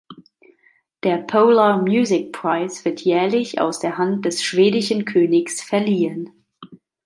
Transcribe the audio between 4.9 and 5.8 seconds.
Königs